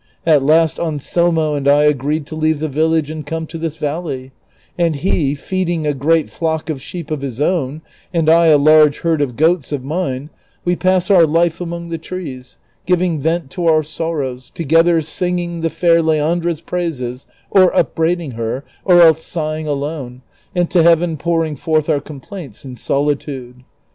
[0.25, 4.31] At last Anselmo and I agreed to leave the village and come to this valley;
[4.75, 9.01] and, he feeding a great flock of sheep of his own, and I a large
[9.01, 10.31] herd of goats of mine,
[10.65, 15.61] we pass our life among the trees, giving vent to om sorrows, too ether singing
[15.61, 20.23] the fair Leandra's praises, or upbraiding her, or else sio hing alone,
[20.55, 23.61] and to Heaven pouring forth our complaints in solitude.